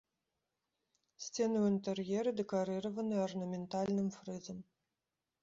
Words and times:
Сцены 1.25 1.57
ў 1.63 1.73
інтэр'еры 1.73 2.29
дэкарыраваны 2.41 3.15
арнаментальным 3.27 4.09
фрызам. 4.19 4.59